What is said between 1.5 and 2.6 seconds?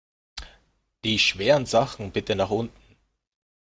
Sachen bitte nach